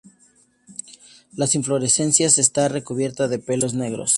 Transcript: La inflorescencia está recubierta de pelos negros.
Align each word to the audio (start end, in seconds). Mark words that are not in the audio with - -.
La 1.35 1.47
inflorescencia 1.53 2.25
está 2.25 2.67
recubierta 2.69 3.27
de 3.27 3.37
pelos 3.37 3.75
negros. 3.75 4.09